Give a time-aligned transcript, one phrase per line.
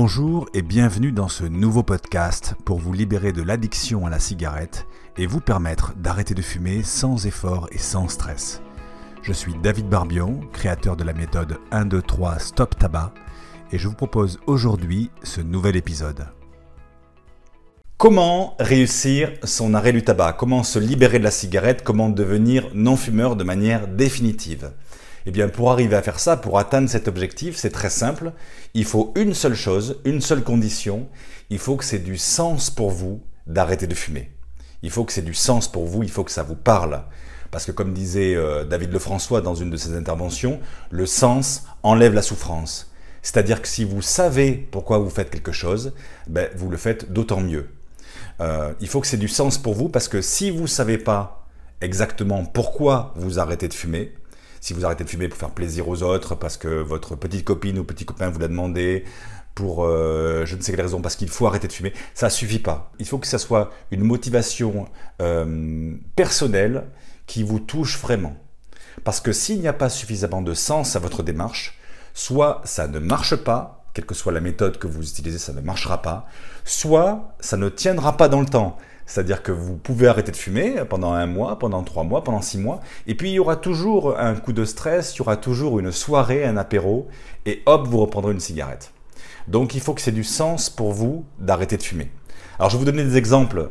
[0.00, 4.86] Bonjour et bienvenue dans ce nouveau podcast pour vous libérer de l'addiction à la cigarette
[5.16, 8.62] et vous permettre d'arrêter de fumer sans effort et sans stress.
[9.22, 13.12] Je suis David Barbion, créateur de la méthode 1, 2, 3 Stop Tabac
[13.72, 16.28] et je vous propose aujourd'hui ce nouvel épisode.
[17.96, 20.34] Comment réussir son arrêt du tabac?
[20.34, 21.82] Comment se libérer de la cigarette?
[21.82, 24.70] Comment devenir non-fumeur de manière définitive?
[25.28, 28.32] Eh bien, pour arriver à faire ça, pour atteindre cet objectif, c'est très simple.
[28.72, 31.06] Il faut une seule chose, une seule condition.
[31.50, 34.32] Il faut que c'est du sens pour vous d'arrêter de fumer.
[34.82, 37.02] Il faut que c'est du sens pour vous, il faut que ça vous parle.
[37.50, 42.14] Parce que comme disait euh, David Lefrançois dans une de ses interventions, le sens enlève
[42.14, 42.90] la souffrance.
[43.20, 45.92] C'est-à-dire que si vous savez pourquoi vous faites quelque chose,
[46.26, 47.68] ben, vous le faites d'autant mieux.
[48.40, 50.96] Euh, il faut que c'est du sens pour vous parce que si vous ne savez
[50.96, 51.46] pas
[51.82, 54.14] exactement pourquoi vous arrêtez de fumer,
[54.60, 57.78] si vous arrêtez de fumer pour faire plaisir aux autres, parce que votre petite copine
[57.78, 59.04] ou petit copain vous l'a demandé,
[59.54, 62.60] pour euh, je ne sais quelle raison, parce qu'il faut arrêter de fumer, ça suffit
[62.60, 62.92] pas.
[63.00, 64.86] Il faut que ça soit une motivation
[65.20, 66.84] euh, personnelle
[67.26, 68.36] qui vous touche vraiment.
[69.02, 71.78] Parce que s'il n'y a pas suffisamment de sens à votre démarche,
[72.14, 75.60] soit ça ne marche pas, quelle que soit la méthode que vous utilisez, ça ne
[75.60, 76.26] marchera pas,
[76.64, 78.76] soit ça ne tiendra pas dans le temps.
[79.08, 82.58] C'est-à-dire que vous pouvez arrêter de fumer pendant un mois, pendant trois mois, pendant six
[82.58, 85.78] mois, et puis il y aura toujours un coup de stress, il y aura toujours
[85.78, 87.08] une soirée, un apéro,
[87.46, 88.92] et hop, vous reprendrez une cigarette.
[89.48, 92.10] Donc il faut que c'est du sens pour vous d'arrêter de fumer.
[92.58, 93.70] Alors je vais vous donner des exemples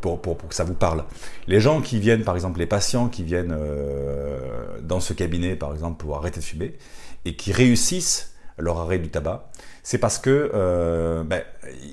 [0.00, 1.04] pour, que ça vous parle.
[1.46, 5.72] Les gens qui viennent, par exemple les patients qui viennent euh, dans ce cabinet, par
[5.72, 6.76] exemple, pour arrêter de fumer,
[7.24, 9.48] et qui réussissent leur arrêt du tabac,
[9.84, 11.44] c'est parce que euh, ben,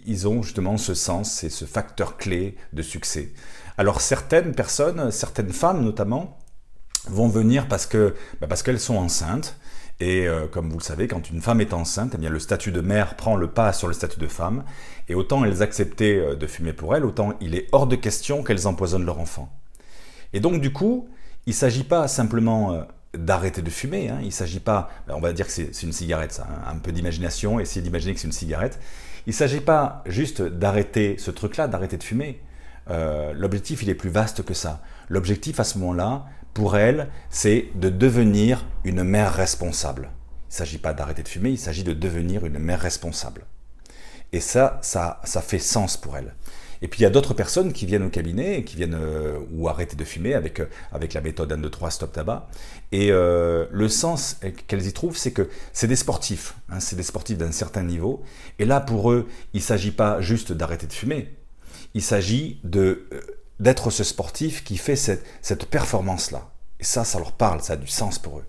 [0.07, 3.33] ils ont justement ce sens et ce facteur clé de succès.
[3.77, 6.39] Alors certaines personnes, certaines femmes notamment,
[7.09, 9.57] vont venir parce que ben, parce qu'elles sont enceintes.
[9.99, 12.71] Et euh, comme vous le savez, quand une femme est enceinte, eh bien, le statut
[12.71, 14.63] de mère prend le pas sur le statut de femme.
[15.09, 18.41] Et autant elles acceptaient euh, de fumer pour elles, autant il est hors de question
[18.41, 19.51] qu'elles empoisonnent leur enfant.
[20.31, 21.09] Et donc du coup,
[21.45, 22.85] il ne s'agit pas simplement
[23.17, 24.09] d'arrêter de fumer.
[24.09, 24.19] Hein.
[24.21, 26.53] Il ne s'agit pas, ben, on va dire que c'est une cigarette, hein.
[26.67, 28.79] un peu d'imagination, essayer d'imaginer que c'est une cigarette.
[29.27, 32.41] Il ne s'agit pas juste d'arrêter ce truc-là, d'arrêter de fumer.
[32.89, 34.81] Euh, l'objectif, il est plus vaste que ça.
[35.09, 40.09] L'objectif à ce moment-là, pour elle, c'est de devenir une mère responsable.
[40.49, 43.45] Il ne s'agit pas d'arrêter de fumer, il s'agit de devenir une mère responsable.
[44.33, 46.33] Et ça, ça, ça fait sens pour elle.
[46.81, 49.69] Et puis il y a d'autres personnes qui viennent au cabinet, qui viennent euh, ou
[49.69, 52.47] arrêter de fumer avec, euh, avec la méthode 1, 2, 3 stop tabac.
[52.91, 54.37] Et euh, le sens
[54.67, 58.23] qu'elles y trouvent, c'est que c'est des sportifs, hein, c'est des sportifs d'un certain niveau.
[58.57, 61.35] Et là, pour eux, il ne s'agit pas juste d'arrêter de fumer,
[61.93, 63.07] il s'agit de
[63.59, 66.49] d'être ce sportif qui fait cette, cette performance-là.
[66.79, 68.45] Et ça, ça leur parle, ça a du sens pour eux.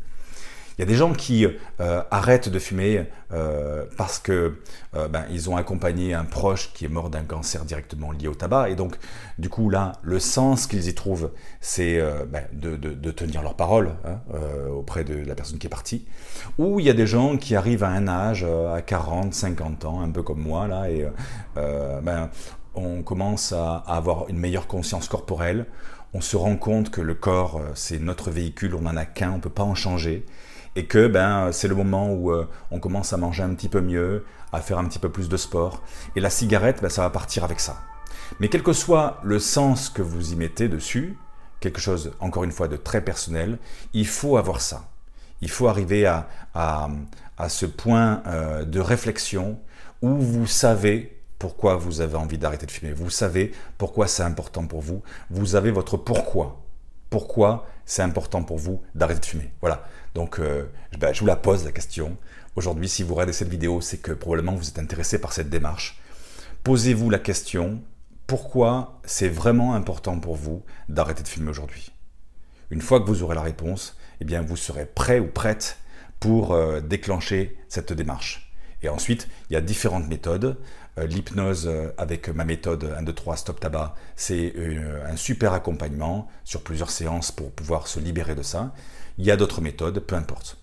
[0.76, 1.46] Il y a des gens qui
[1.80, 4.58] euh, arrêtent de fumer euh, parce que
[4.94, 8.34] euh, ben, ils ont accompagné un proche qui est mort d'un cancer directement lié au
[8.34, 8.70] tabac.
[8.70, 8.96] Et donc,
[9.38, 14.20] du coup, là, le sens qu'ils y trouvent, c'est ben, de, tenir leur parole hein,
[14.70, 16.06] auprès de la personne qui est partie.
[16.58, 20.00] Ou il y a des gens qui arrivent à un âge, à 40, 50 ans,
[20.00, 21.06] un peu comme moi, là, et
[21.54, 22.30] ben,
[22.74, 25.66] on commence à, avoir une meilleure conscience corporelle.
[26.14, 29.36] On se rend compte que le corps, c'est notre véhicule, on n'en a qu'un, on
[29.36, 30.24] ne peut pas en changer
[30.76, 33.80] et que ben, c'est le moment où euh, on commence à manger un petit peu
[33.80, 35.82] mieux, à faire un petit peu plus de sport.
[36.16, 37.80] Et la cigarette, ben, ça va partir avec ça.
[38.40, 41.18] Mais quel que soit le sens que vous y mettez dessus,
[41.60, 43.58] quelque chose, encore une fois, de très personnel,
[43.92, 44.88] il faut avoir ça.
[45.40, 46.88] Il faut arriver à, à,
[47.36, 49.58] à ce point euh, de réflexion
[50.00, 52.92] où vous savez pourquoi vous avez envie d'arrêter de fumer.
[52.92, 55.02] Vous savez pourquoi c'est important pour vous.
[55.30, 56.62] Vous avez votre pourquoi
[57.12, 59.52] pourquoi c'est important pour vous d'arrêter de fumer.
[59.60, 59.84] Voilà.
[60.14, 60.64] Donc, euh,
[60.98, 62.16] ben, je vous la pose la question.
[62.56, 66.00] Aujourd'hui, si vous regardez cette vidéo, c'est que probablement vous êtes intéressé par cette démarche.
[66.64, 67.82] Posez-vous la question
[68.26, 71.92] pourquoi c'est vraiment important pour vous d'arrêter de fumer aujourd'hui?
[72.70, 75.76] Une fois que vous aurez la réponse, eh bien, vous serez prêt ou prête
[76.18, 78.51] pour euh, déclencher cette démarche.
[78.82, 80.56] Et ensuite, il y a différentes méthodes.
[80.98, 85.54] Euh, l'hypnose euh, avec ma méthode 1, 2, 3, stop tabac, c'est euh, un super
[85.54, 88.74] accompagnement sur plusieurs séances pour pouvoir se libérer de ça.
[89.16, 90.58] Il y a d'autres méthodes, peu importe.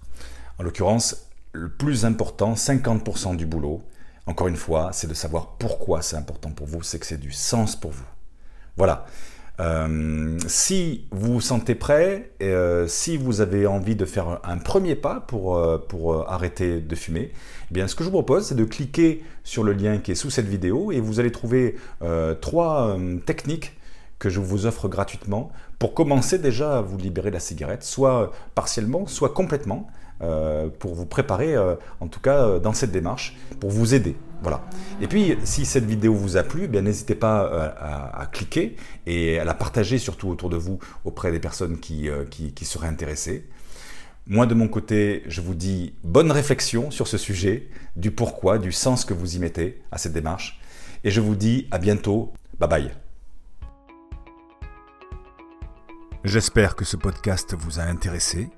[0.60, 3.84] En l'occurrence, le plus important, 50% du boulot,
[4.28, 7.32] encore une fois, c'est de savoir pourquoi c'est important pour vous, c'est que c'est du
[7.32, 8.06] sens pour vous.
[8.78, 9.08] Voilà.
[9.60, 14.96] Euh, si vous vous sentez prêt, euh, si vous avez envie de faire un premier
[14.96, 17.32] pas pour, euh, arrêter de fumer,
[17.70, 20.16] eh bien, ce que je vous propose, c'est de cliquer sur le lien qui est
[20.16, 21.76] sous cette vidéo et vous allez trouver
[22.42, 23.76] trois techniques
[24.18, 28.32] que je vous offre gratuitement pour commencer déjà à vous libérer de la cigarette, soit
[28.54, 29.88] partiellement, soit complètement.
[30.80, 34.16] Pour vous préparer, en tout cas dans cette démarche, pour vous aider.
[34.42, 34.62] Voilà.
[35.02, 37.74] Et puis, si cette vidéo vous a plu, bien n'hésitez pas
[38.14, 38.76] à, cliquer
[39.06, 43.46] et à la partager surtout autour de vous auprès des personnes qui, qui seraient intéressées.
[44.32, 48.72] Moi, de mon côté, je vous dis bonne réflexion sur ce sujet, du pourquoi, du
[48.72, 50.62] sens que vous y mettez à cette démarche.
[51.04, 52.32] Et je vous dis à bientôt.
[52.60, 52.92] Bye bye.
[56.24, 58.50] J'espère que ce podcast vous a intéressé.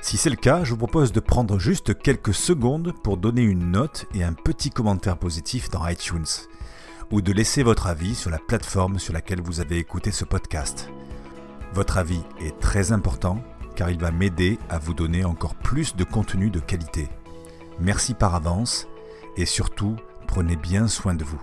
[0.00, 3.72] Si c'est le cas, je vous propose de prendre juste quelques secondes pour donner une
[3.72, 6.26] note et un petit commentaire positif dans iTunes,
[7.10, 10.88] ou de laisser votre avis sur la plateforme sur laquelle vous avez écouté ce podcast.
[11.74, 13.42] Votre avis est très important
[13.76, 17.08] car il va m'aider à vous donner encore plus de contenu de qualité.
[17.78, 18.88] Merci par avance
[19.36, 19.96] et surtout,
[20.26, 21.40] prenez bien soin de vous.